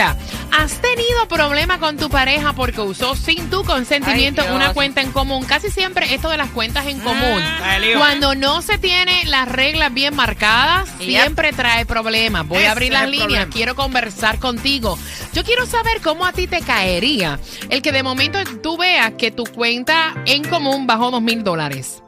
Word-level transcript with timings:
¿Has 0.00 0.80
tenido 0.80 1.26
problema 1.28 1.78
con 1.78 1.96
tu 1.96 2.08
pareja 2.08 2.52
porque 2.52 2.80
usó 2.80 3.14
sin 3.16 3.50
tu 3.50 3.64
consentimiento 3.64 4.42
Ay, 4.42 4.54
una 4.54 4.72
cuenta 4.72 5.00
en 5.00 5.10
común? 5.12 5.44
Casi 5.44 5.70
siempre 5.70 6.14
esto 6.14 6.28
de 6.30 6.36
las 6.36 6.50
cuentas 6.50 6.86
en 6.86 7.00
común. 7.00 7.42
Lío. 7.80 7.98
Cuando 7.98 8.34
no 8.34 8.62
se 8.62 8.78
tiene 8.78 9.24
las 9.26 9.48
reglas 9.48 9.92
bien 9.92 10.14
marcadas, 10.14 10.88
Yep. 10.98 11.08
siempre 11.08 11.52
trae 11.52 11.84
problemas. 11.86 12.46
Voy 12.46 12.58
Ese 12.58 12.68
a 12.68 12.72
abrir 12.72 12.92
las 12.92 13.04
líneas, 13.08 13.26
problema. 13.26 13.50
quiero 13.52 13.74
conversar 13.74 14.38
contigo. 14.38 14.98
Yo 15.32 15.44
quiero 15.44 15.66
saber 15.66 16.00
cómo 16.02 16.26
a 16.26 16.32
ti 16.32 16.46
te 16.46 16.60
caería 16.60 17.38
el 17.68 17.82
que 17.82 17.92
de 17.92 18.02
momento 18.02 18.38
tú 18.62 18.76
veas 18.76 19.12
que 19.18 19.30
tu 19.30 19.44
cuenta 19.44 20.14
en 20.26 20.44
común 20.44 20.86
bajó 20.86 21.10
dos 21.10 21.22
mil 21.22 21.42
dólares. 21.44 22.02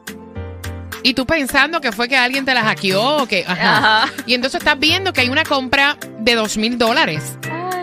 Y 1.03 1.13
tú 1.15 1.25
pensando 1.25 1.81
que 1.81 1.91
fue 1.91 2.07
que 2.07 2.15
alguien 2.15 2.45
te 2.45 2.53
la 2.53 2.61
hackeó 2.63 3.23
o 3.23 3.27
que... 3.27 3.43
Ajá. 3.47 3.77
Ajá. 4.03 4.13
Y 4.27 4.35
entonces 4.35 4.59
estás 4.61 4.77
viendo 4.77 5.13
que 5.13 5.21
hay 5.21 5.29
una 5.29 5.43
compra 5.43 5.97
de 6.19 6.35
dos 6.35 6.57
mil 6.57 6.77
dólares 6.77 7.37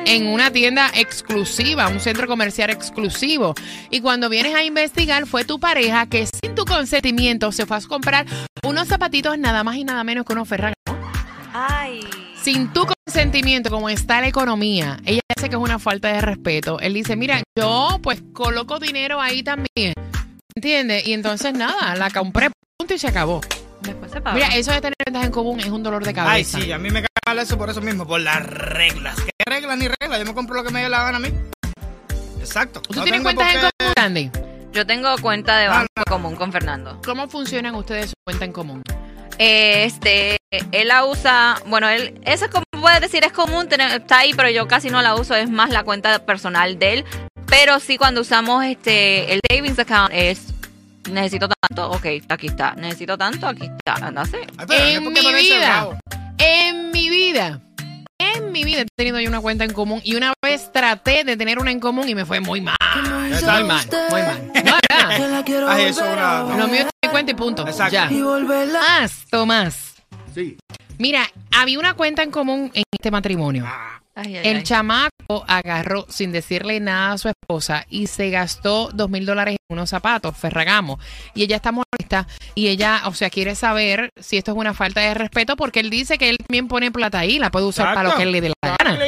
en 0.08 0.26
una 0.26 0.50
tienda 0.50 0.90
exclusiva, 0.94 1.88
un 1.88 2.00
centro 2.00 2.26
comercial 2.26 2.70
exclusivo. 2.70 3.54
Y 3.90 4.00
cuando 4.00 4.30
vienes 4.30 4.54
a 4.54 4.64
investigar, 4.64 5.26
fue 5.26 5.44
tu 5.44 5.60
pareja 5.60 6.06
que 6.06 6.26
sin 6.26 6.54
tu 6.54 6.64
consentimiento 6.64 7.52
se 7.52 7.66
fue 7.66 7.76
a 7.76 7.80
comprar 7.82 8.24
unos 8.64 8.88
zapatitos 8.88 9.38
nada 9.38 9.62
más 9.64 9.76
y 9.76 9.84
nada 9.84 10.02
menos 10.04 10.24
que 10.24 10.32
unos 10.32 10.48
Ferragamo. 10.48 10.74
Ay. 11.52 12.00
Sin 12.42 12.72
tu 12.72 12.86
consentimiento, 12.86 13.68
como 13.68 13.90
está 13.90 14.22
la 14.22 14.28
economía, 14.28 14.96
ella 15.04 15.20
dice 15.36 15.50
que 15.50 15.56
es 15.56 15.62
una 15.62 15.78
falta 15.78 16.08
de 16.08 16.22
respeto. 16.22 16.80
Él 16.80 16.94
dice, 16.94 17.14
mira, 17.14 17.42
yo 17.54 17.98
pues 18.02 18.22
coloco 18.32 18.78
dinero 18.78 19.20
ahí 19.20 19.42
también. 19.42 19.92
¿Entiendes? 20.54 21.06
Y 21.06 21.12
entonces 21.12 21.52
nada, 21.52 21.94
la 21.96 22.08
compré, 22.10 22.48
punto 22.78 22.94
y 22.94 22.98
se 22.98 23.08
acabó. 23.08 23.42
Después 24.18 24.20
se 24.20 24.20
paga. 24.22 24.34
Mira, 24.34 24.48
eso 24.56 24.72
de 24.72 24.80
tener 24.80 24.94
ventas 25.04 25.24
en 25.24 25.30
común 25.32 25.60
es 25.60 25.66
un 25.68 25.82
dolor 25.82 26.04
de 26.04 26.12
cabeza. 26.14 26.32
Ay, 26.34 26.44
sí, 26.44 26.72
a 26.72 26.78
mí 26.78 26.90
me 26.90 27.02
caga 27.02 27.42
eso 27.42 27.56
por 27.58 27.70
eso 27.70 27.80
mismo, 27.80 28.06
por 28.06 28.20
las 28.20 28.44
reglas. 28.44 29.16
¿Qué 29.20 29.50
reglas 29.50 29.78
ni 29.78 29.88
reglas? 29.88 30.18
Yo 30.18 30.24
me 30.24 30.34
compro 30.34 30.56
lo 30.56 30.64
que 30.64 30.70
me 30.72 30.82
dé 30.82 30.88
la 30.88 31.02
gana 31.04 31.16
a 31.18 31.20
mí. 31.20 31.28
Exacto. 32.40 32.80
¿Tú 32.80 32.94
No 32.94 33.02
tienes 33.02 33.22
cuentas 33.22 33.54
en 33.54 33.60
común, 33.60 33.92
Andy? 33.96 34.30
Yo 34.72 34.86
tengo 34.86 35.16
cuenta 35.18 35.56
de 35.58 35.66
No, 35.66 35.72
banco 35.72 35.88
no. 35.96 36.04
común 36.04 36.36
con 36.36 36.52
Fernando. 36.52 37.00
¿Cómo 37.04 37.28
funcionan 37.28 37.74
ustedes 37.74 38.10
su 38.10 38.14
cuenta 38.24 38.44
en 38.44 38.52
común? 38.52 38.82
Este, 39.38 40.36
él 40.72 40.88
la 40.88 41.04
usa, 41.04 41.60
bueno, 41.66 41.88
él, 41.88 42.20
esa 42.24 42.46
es 42.46 42.50
como 42.50 42.64
puedes 42.80 43.00
decir 43.00 43.24
es 43.24 43.32
común, 43.32 43.68
tener- 43.68 44.00
está 44.00 44.18
ahí, 44.18 44.32
pero 44.34 44.50
yo 44.50 44.66
casi 44.68 44.90
no 44.90 45.00
la 45.02 45.14
uso, 45.14 45.34
es 45.34 45.48
más 45.50 45.70
la 45.70 45.84
cuenta 45.84 46.24
personal 46.26 46.78
de 46.78 46.92
él. 46.94 47.04
Pero 47.46 47.80
sí 47.80 47.96
cuando 47.96 48.20
usamos 48.20 48.64
este, 48.64 49.32
el 49.32 49.40
savings 49.48 49.78
account 49.78 50.10
es, 50.12 50.52
necesito 51.10 51.48
tanto, 51.48 51.90
ok, 51.90 52.06
aquí 52.28 52.46
está, 52.48 52.74
necesito 52.74 53.16
tanto, 53.16 53.46
aquí 53.46 53.64
está. 53.64 53.94
Ay, 54.06 54.66
pero 54.66 54.84
En 54.84 55.04
¿por 55.04 55.12
qué 55.14 55.22
mi 55.22 55.32
vida. 55.34 56.00
En 56.38 56.90
mi 56.92 57.08
vida, 57.08 57.60
en 58.18 58.52
mi 58.52 58.64
vida 58.64 58.82
he 58.82 58.86
tenido 58.96 59.20
yo 59.20 59.28
una 59.28 59.40
cuenta 59.40 59.64
en 59.64 59.72
común 59.72 60.00
y 60.04 60.14
una 60.14 60.32
vez 60.42 60.70
traté 60.72 61.24
de 61.24 61.36
tener 61.36 61.58
una 61.58 61.70
en 61.70 61.80
común 61.80 62.08
y 62.08 62.14
me 62.14 62.24
fue 62.24 62.40
muy 62.40 62.60
mal. 62.60 62.76
Muy 63.02 63.32
Exacto. 63.32 63.66
mal, 63.66 63.86
muy 64.10 64.22
mal. 64.22 64.52
No, 64.64 64.72
¿verdad? 64.88 65.44
Ay, 65.68 65.84
eso 65.86 66.04
una... 66.04 66.42
no. 66.42 66.56
Lo 66.58 66.68
mío 66.68 66.80
es 66.80 66.86
mi 67.02 67.10
cuenta 67.10 67.32
y 67.32 67.34
punto. 67.34 67.66
Exacto. 67.66 67.92
Ya. 67.92 68.08
Y 68.10 68.20
Tomás, 68.20 69.24
Tomás. 69.30 69.94
Sí. 70.34 70.56
Mira, 70.98 71.22
había 71.52 71.78
una 71.78 71.94
cuenta 71.94 72.22
en 72.22 72.30
común 72.30 72.70
en 72.74 72.82
este 72.90 73.10
matrimonio. 73.10 73.64
Ah, 73.66 74.00
Ay, 74.18 74.36
ay, 74.36 74.48
El 74.48 74.56
ay. 74.58 74.62
chamaco 74.64 75.44
agarró 75.46 76.04
sin 76.08 76.32
decirle 76.32 76.80
nada 76.80 77.12
a 77.12 77.18
su 77.18 77.28
esposa 77.28 77.86
y 77.88 78.08
se 78.08 78.30
gastó 78.30 78.90
dos 78.92 79.08
mil 79.08 79.24
dólares 79.24 79.54
en 79.54 79.76
unos 79.76 79.90
zapatos, 79.90 80.36
Ferragamo. 80.36 80.98
Y 81.34 81.44
ella 81.44 81.54
está 81.56 81.70
molesta 81.70 82.26
y 82.56 82.66
ella, 82.66 83.02
o 83.04 83.14
sea, 83.14 83.30
quiere 83.30 83.54
saber 83.54 84.10
si 84.16 84.36
esto 84.36 84.50
es 84.50 84.56
una 84.56 84.74
falta 84.74 85.00
de 85.02 85.14
respeto 85.14 85.54
porque 85.54 85.78
él 85.78 85.88
dice 85.88 86.18
que 86.18 86.30
él 86.30 86.36
también 86.38 86.66
pone 86.66 86.90
plata 86.90 87.20
ahí, 87.20 87.38
la 87.38 87.52
puede 87.52 87.66
usar 87.66 87.94
para 87.94 88.08
lo 88.08 88.16
que 88.16 88.24
él 88.24 88.32
le 88.32 88.40
dé 88.40 88.52
la 88.60 88.76
gana. 88.76 88.98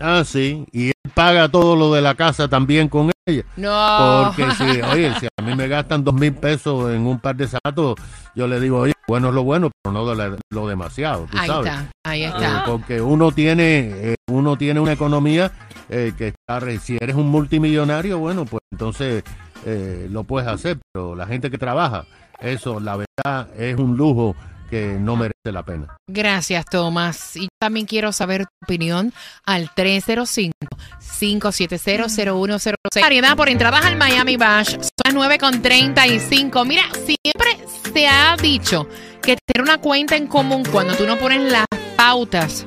Ah, 0.00 0.22
sí. 0.24 0.64
Y 0.72 0.86
él 0.88 1.12
paga 1.12 1.50
todo 1.50 1.76
lo 1.76 1.92
de 1.92 2.00
la 2.00 2.14
casa 2.14 2.48
también 2.48 2.88
con 2.88 3.10
ella. 3.26 3.44
No. 3.56 4.32
Porque 4.34 4.50
si, 4.54 4.80
oye, 4.80 5.12
si 5.20 5.26
a 5.26 5.42
mí 5.42 5.54
me 5.54 5.68
gastan 5.68 6.02
dos 6.02 6.14
mil 6.14 6.32
pesos 6.32 6.90
en 6.90 7.06
un 7.06 7.20
par 7.20 7.36
de 7.36 7.46
zapatos, 7.46 7.96
yo 8.34 8.46
le 8.46 8.58
digo, 8.58 8.78
oye, 8.78 8.94
bueno 9.10 9.28
es 9.28 9.34
lo 9.34 9.42
bueno, 9.42 9.70
pero 9.82 9.92
no 9.92 10.06
de 10.06 10.14
la- 10.16 10.36
lo 10.50 10.68
demasiado, 10.68 11.26
tú 11.30 11.36
Ahí 11.36 11.48
sabes. 11.48 11.66
está, 11.72 11.90
ahí 12.04 12.22
Eh, 12.22 12.26
está. 12.28 12.64
porque 12.64 13.00
uno 13.00 13.32
tiene, 13.32 14.12
eh, 14.12 14.14
uno 14.30 14.56
tiene 14.56 14.78
una 14.80 14.92
economía 14.92 15.50
eh, 15.88 16.12
que 16.16 16.28
está, 16.28 16.60
re- 16.60 16.78
si 16.78 16.96
eres 17.00 17.16
un 17.16 17.28
multimillonario, 17.28 18.18
bueno, 18.20 18.44
pues 18.44 18.62
entonces 18.70 19.24
eh, 19.66 20.06
lo 20.10 20.22
puedes 20.22 20.48
hacer, 20.48 20.78
pero 20.92 21.16
la 21.16 21.26
gente 21.26 21.50
que 21.50 21.58
trabaja, 21.58 22.04
eso, 22.40 22.78
la 22.78 22.96
verdad, 22.96 23.48
es 23.58 23.76
un 23.76 23.96
lujo 23.96 24.36
que 24.70 24.96
no 24.98 25.16
merece 25.16 25.52
la 25.52 25.62
pena. 25.64 25.96
Gracias, 26.08 26.64
Tomás. 26.66 27.36
Y 27.36 27.48
también 27.60 27.86
quiero 27.86 28.12
saber 28.12 28.46
tu 28.46 28.52
opinión 28.62 29.12
al 29.44 29.68
305-570-0106. 29.74 32.74
Variedad 33.00 33.36
por 33.36 33.48
entradas 33.48 33.84
al 33.84 33.96
Miami 33.96 34.36
Bash. 34.36 34.70
Son 34.70 34.80
las 35.04 35.14
9 35.14 35.38
con 35.38 35.60
35. 35.60 36.64
Mira, 36.64 36.84
siempre 36.94 37.58
se 37.92 38.06
ha 38.06 38.36
dicho 38.36 38.86
que 39.20 39.36
tener 39.44 39.62
una 39.62 39.78
cuenta 39.78 40.14
en 40.16 40.28
común 40.28 40.62
cuando 40.70 40.94
tú 40.94 41.04
no 41.06 41.18
pones 41.18 41.52
las 41.52 41.66
pautas. 41.96 42.64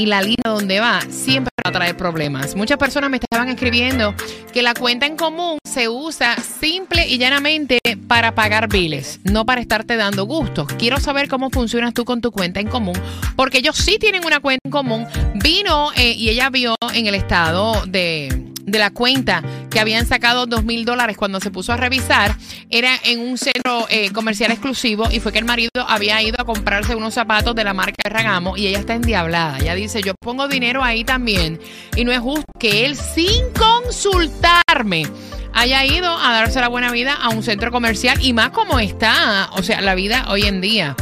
Y 0.00 0.06
la 0.06 0.22
línea 0.22 0.44
donde 0.46 0.80
va, 0.80 1.02
siempre 1.10 1.52
va 1.62 1.68
a 1.68 1.72
traer 1.72 1.94
problemas. 1.94 2.56
Muchas 2.56 2.78
personas 2.78 3.10
me 3.10 3.18
estaban 3.18 3.50
escribiendo 3.50 4.14
que 4.50 4.62
la 4.62 4.72
cuenta 4.72 5.04
en 5.04 5.14
común 5.14 5.58
se 5.62 5.90
usa 5.90 6.36
simple 6.36 7.06
y 7.06 7.18
llanamente 7.18 7.78
para 8.08 8.34
pagar 8.34 8.68
biles, 8.68 9.20
no 9.24 9.44
para 9.44 9.60
estarte 9.60 9.96
dando 9.96 10.24
gustos. 10.24 10.72
Quiero 10.78 10.98
saber 11.00 11.28
cómo 11.28 11.50
funcionas 11.50 11.92
tú 11.92 12.06
con 12.06 12.22
tu 12.22 12.32
cuenta 12.32 12.60
en 12.60 12.68
común, 12.68 12.98
porque 13.36 13.58
ellos 13.58 13.76
sí 13.76 13.98
tienen 14.00 14.24
una 14.24 14.40
cuenta 14.40 14.60
en 14.64 14.70
común. 14.70 15.06
Vino 15.34 15.90
eh, 15.94 16.14
y 16.16 16.30
ella 16.30 16.48
vio 16.48 16.74
en 16.94 17.06
el 17.06 17.14
estado 17.14 17.84
de, 17.86 18.50
de 18.70 18.78
la 18.78 18.90
cuenta 18.90 19.42
que 19.70 19.80
habían 19.80 20.06
sacado 20.06 20.46
dos 20.46 20.64
mil 20.64 20.84
dólares 20.84 21.16
cuando 21.16 21.40
se 21.40 21.50
puso 21.50 21.72
a 21.72 21.76
revisar. 21.76 22.36
Era 22.70 22.92
en 23.04 23.20
un 23.20 23.38
centro 23.38 23.86
eh, 23.88 24.10
comercial 24.12 24.50
exclusivo 24.50 25.08
y 25.10 25.20
fue 25.20 25.32
que 25.32 25.38
el 25.38 25.44
marido 25.44 25.70
había 25.88 26.20
ido 26.22 26.36
a 26.38 26.44
comprarse 26.44 26.94
unos 26.94 27.14
zapatos 27.14 27.54
de 27.54 27.64
la 27.64 27.74
marca 27.74 28.08
Ragamo 28.08 28.56
y 28.56 28.66
ella 28.66 28.78
está 28.78 28.94
endiablada. 28.94 29.58
Ella 29.58 29.74
dice, 29.74 30.02
yo 30.02 30.14
pongo 30.20 30.48
dinero 30.48 30.82
ahí 30.82 31.04
también 31.04 31.60
y 31.96 32.04
no 32.04 32.12
es 32.12 32.20
justo 32.20 32.46
que 32.58 32.86
él 32.86 32.96
sin 32.96 33.42
consultarme 33.52 35.06
haya 35.52 35.84
ido 35.84 36.16
a 36.16 36.32
darse 36.32 36.60
la 36.60 36.68
buena 36.68 36.92
vida 36.92 37.14
a 37.14 37.30
un 37.30 37.42
centro 37.42 37.70
comercial 37.70 38.18
y 38.20 38.32
más 38.32 38.50
como 38.50 38.78
está, 38.78 39.50
o 39.52 39.62
sea, 39.62 39.80
la 39.80 39.94
vida 39.94 40.26
hoy 40.28 40.42
en 40.42 40.60
día. 40.60 40.96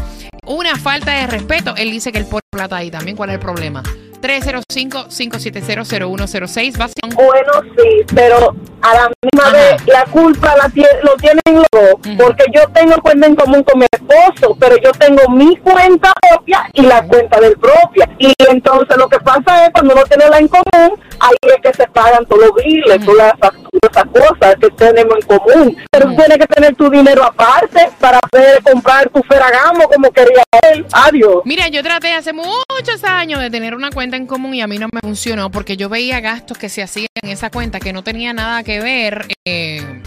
Una 0.47 0.77
falta 0.77 1.13
de 1.13 1.27
respeto. 1.27 1.75
Él 1.77 1.91
dice 1.91 2.11
que 2.11 2.19
él 2.19 2.25
pone 2.25 2.41
plata 2.51 2.77
ahí 2.77 2.91
también. 2.91 3.17
¿Cuál 3.17 3.31
es 3.31 3.35
el 3.35 3.41
problema? 3.41 3.83
305-570-0106. 4.21 6.77
Vacilón. 6.79 7.15
Bueno, 7.15 7.53
sí, 7.77 8.05
pero 8.15 8.55
a 8.83 8.95
la 8.95 9.11
misma 9.23 9.45
Ajá. 9.49 9.53
vez 9.53 9.87
la 9.87 10.05
culpa 10.07 10.57
la 10.57 10.69
tie- 10.69 11.01
lo 11.03 11.15
tienen 11.17 11.43
los 11.47 11.67
dos, 11.73 11.95
porque 12.19 12.45
yo 12.55 12.63
tengo 12.73 12.95
cuenta 13.03 13.27
en 13.27 13.35
común 13.37 13.63
con 13.65 13.79
mi 13.81 13.87
esposo, 14.09 14.57
pero 14.59 14.77
yo 14.83 14.93
tengo 14.93 15.29
mi 15.31 15.57
cuenta 15.57 16.13
propia 16.31 16.69
y 16.73 16.83
la 16.83 17.03
cuenta 17.03 17.41
del 17.41 17.57
propia. 17.59 18.09
Y 18.19 18.33
entonces 18.51 18.97
lo 18.97 19.09
que 19.09 19.19
pasa 19.21 19.67
es 19.67 19.73
cuando 19.73 19.95
no 19.95 20.05
tiene 20.05 20.29
la 20.29 20.39
en 20.39 20.49
común, 20.49 21.01
ahí 21.21 21.37
es 21.43 21.57
que 21.63 21.73
se 21.75 21.89
pagan 21.89 22.25
todos 22.27 22.47
los 22.47 22.65
biles, 22.65 23.05
todas 23.05 23.35
esas, 23.35 23.53
todas 23.53 23.91
esas 23.91 24.05
cosas 24.05 24.57
que 24.61 24.71
tenemos 24.71 25.15
en 25.21 25.39
común. 25.39 25.77
Pero 25.91 26.07
tú 26.07 26.17
tienes 26.17 26.39
que 26.39 26.47
tener 26.47 26.75
tu 26.75 26.91
dinero 26.91 27.25
aparte 27.25 27.89
para 28.01 28.19
poder 28.31 28.63
comprar 28.63 29.09
tu 29.11 29.23
feragamo 29.23 29.89
como 29.89 30.11
quería 30.11 30.43
él. 30.73 30.87
Adiós. 30.93 31.43
Mira, 31.45 31.69
yo 31.69 31.83
traté 31.83 32.13
hace 32.13 32.33
muchos 32.33 33.05
años 33.05 33.41
de 33.41 33.51
tener 33.51 33.75
una 33.75 33.91
cuenta 33.91 34.17
en 34.17 34.27
común 34.27 34.55
y 34.55 34.63
a 34.63 34.67
mí 34.67 34.79
no 34.79 34.89
me 34.93 35.01
funcionó 35.01 35.51
porque 35.51 35.77
yo 35.77 35.89
veía 35.89 36.21
gastos 36.21 36.59
que 36.59 36.69
se 36.69 36.83
hacían 36.83 37.09
en 37.23 37.31
esa 37.31 37.51
cuenta 37.51 37.81
que 37.81 37.93
no 37.93 38.03
tenía 38.03 38.33
nada 38.33 38.63
que 38.63 38.81
ver 38.81 39.27
eh, 39.45 40.03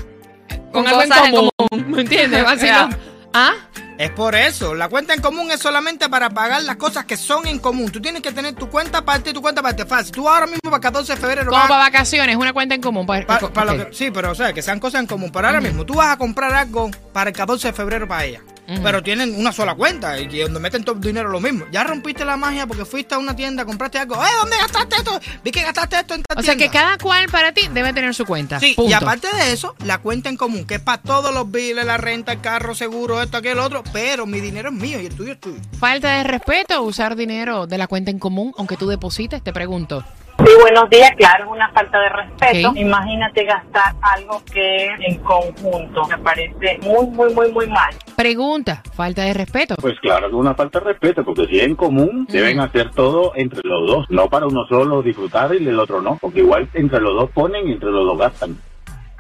con, 0.72 0.86
Con 0.86 0.88
algo 0.88 1.02
en 1.26 1.50
común. 1.70 1.92
¿Me 1.92 2.02
entiendes? 2.02 2.46
¿Ah? 3.34 3.54
Es 4.02 4.10
por 4.10 4.34
eso, 4.34 4.74
la 4.74 4.90
cuenta 4.90 5.14
en 5.14 5.22
común 5.22 5.52
es 5.52 5.60
solamente 5.60 6.10
para 6.10 6.32
pagar 6.32 6.64
las 6.64 6.76
cosas 6.78 7.06
que 7.06 7.16
son 7.18 7.46
en 7.46 7.60
común. 7.60 7.92
Tú 7.92 8.02
tienes 8.02 8.24
que 8.24 8.32
tener 8.32 8.56
tu 8.56 8.68
cuenta 8.68 8.98
aparte 8.98 9.30
y 9.30 9.34
tu 9.34 9.44
cuenta 9.44 9.62
aparte. 9.62 9.86
Fácil. 9.86 10.12
Tú 10.12 10.28
ahora 10.28 10.48
mismo 10.48 10.72
para 10.72 10.82
14 10.82 11.14
de 11.14 11.20
febrero 11.22 11.46
Como 11.46 11.58
vas 11.60 11.70
para 11.70 11.84
vacaciones, 11.84 12.36
una 12.36 12.52
cuenta 12.52 12.74
en 12.74 12.82
común. 12.82 13.06
Para, 13.06 13.28
pa- 13.28 13.40
pa 13.54 13.64
lo 13.64 13.74
ok. 13.74 13.90
que- 13.90 13.94
sí, 13.94 14.10
pero 14.10 14.32
o 14.32 14.36
sea, 14.36 14.54
que 14.54 14.64
sean 14.64 14.80
cosas 14.80 15.02
en 15.02 15.08
común. 15.08 15.30
Pero 15.32 15.46
ahora 15.46 15.62
mismo 15.62 15.86
tú 15.86 15.94
vas 15.94 16.08
a 16.08 16.18
comprar 16.18 16.52
algo 16.52 16.90
para 17.14 17.30
el 17.30 17.36
14 17.36 17.68
de 17.68 17.74
febrero 17.74 18.08
para 18.08 18.26
ella. 18.26 18.42
Pero 18.84 19.02
tienen 19.04 19.36
una 19.40 19.52
sola 19.52 19.76
cuenta 19.76 20.20
y 20.20 20.28
donde 20.40 20.60
meten 20.60 20.84
todo 20.84 20.96
el 20.96 21.02
dinero 21.02 21.30
lo 21.30 21.40
mismo. 21.40 21.66
Ya 21.72 21.84
rompiste 21.84 22.24
la 22.26 22.38
magia 22.38 22.68
porque 22.68 22.86
fuiste 22.86 23.16
a 23.16 23.18
una 23.18 23.36
tienda, 23.36 23.66
compraste 23.66 24.00
algo. 24.00 24.16
¡Eh, 24.16 24.28
¿dónde 24.40 24.58
gastaste 24.58 24.96
esto? 24.98 25.20
Vi 25.44 25.52
que 25.52 25.62
gastaste 25.62 25.98
esto 25.98 26.14
en 26.14 26.24
tal 26.24 26.38
O 26.40 26.42
sea 26.42 26.54
que 26.56 26.70
tienda". 26.70 26.80
cada 26.80 26.98
cual 26.98 27.28
para 27.30 27.52
ti 27.54 27.68
debe 27.74 27.94
tener 27.94 28.14
su 28.14 28.26
cuenta. 28.26 28.60
Sí, 28.60 28.74
Punto. 28.76 28.90
y 28.92 28.94
aparte 28.94 29.28
de 29.36 29.52
eso, 29.54 29.76
la 29.86 29.98
cuenta 30.00 30.30
en 30.30 30.38
común, 30.38 30.66
que 30.66 30.76
es 30.76 30.82
para 30.82 31.02
todos 31.02 31.34
los 31.34 31.50
biles, 31.52 31.86
la 31.86 31.98
renta, 31.98 32.32
el 32.34 32.42
carro, 32.42 32.76
seguro, 32.76 33.22
esto, 33.22 33.38
aquel, 33.38 33.60
otro. 33.60 33.84
Pero 33.92 34.26
mi 34.26 34.40
dinero 34.40 34.70
es 34.70 34.76
mío 34.76 35.02
y 35.02 35.06
el 35.08 35.16
tuyo 35.16 35.34
es 35.34 35.40
tuyo. 35.40 35.60
Falta 35.80 36.18
de 36.18 36.24
respeto 36.24 36.82
usar 36.82 37.16
dinero 37.16 37.68
de 37.68 37.78
la 37.78 37.88
cuenta 37.88 38.12
en 38.12 38.20
común, 38.20 38.54
aunque 38.58 38.78
tú 38.78 38.88
deposites, 38.88 39.44
te 39.44 39.52
pregunto. 39.54 40.04
Sí, 40.44 40.52
buenos 40.60 40.90
días. 40.90 41.12
Claro, 41.18 41.46
es 41.46 41.52
una 41.52 41.70
falta 41.70 42.00
de 42.00 42.10
respeto. 42.10 42.74
Imagínate 42.76 43.44
gastar 43.44 43.94
algo 44.02 44.42
que 44.52 44.86
es 44.86 45.00
en 45.02 45.20
conjunto. 45.20 46.08
Me 46.08 46.18
parece 46.18 46.80
muy, 46.82 47.06
muy, 47.08 47.34
muy, 47.34 47.52
muy 47.52 47.68
mal. 47.68 47.94
Pregunta, 48.16 48.82
falta 48.96 49.24
de 49.24 49.34
respeto. 49.34 49.76
Pues 49.80 50.00
claro 50.00 50.28
es 50.28 50.34
una 50.34 50.56
falta 50.56 50.80
de 50.80 50.86
respeto, 50.86 51.24
porque 51.24 51.46
si 51.46 51.60
es 51.60 51.68
en 51.68 51.76
común, 51.76 52.26
deben 52.30 52.60
hacer 52.60 52.90
todo 52.92 53.34
entre 53.36 53.62
los 53.64 53.88
dos, 53.88 54.06
no 54.10 54.30
para 54.30 54.48
uno 54.48 54.66
solo 54.68 55.04
disfrutar 55.04 55.54
y 55.54 55.68
el 55.68 55.80
otro 55.80 56.02
no, 56.02 56.18
porque 56.20 56.40
igual 56.40 56.68
entre 56.74 57.02
los 57.02 57.14
dos 57.14 57.30
ponen 57.32 57.68
y 57.68 57.74
entre 57.74 57.92
los 57.92 58.06
dos 58.06 58.18
gastan. 58.18 58.58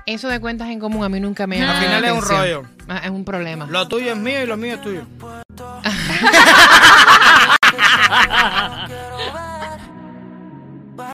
Eso 0.07 0.27
de 0.27 0.39
cuentas 0.39 0.69
en 0.69 0.79
común 0.79 1.03
a 1.03 1.09
mí 1.09 1.19
nunca 1.19 1.45
me 1.45 1.61
ha 1.61 1.77
Al 1.77 1.83
final 1.83 2.03
es 2.03 2.11
un 2.11 2.21
rollo. 2.21 2.63
Ah, 2.87 3.01
es 3.03 3.11
un 3.11 3.23
problema. 3.23 3.67
Lo 3.69 3.87
tuyo 3.87 4.13
es 4.13 4.17
mío 4.17 4.43
y 4.43 4.47
lo 4.47 4.57
mío 4.57 4.75
es 4.75 4.81
tuyo. 4.81 5.03